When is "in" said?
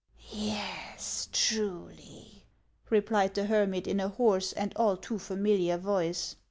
3.85-3.99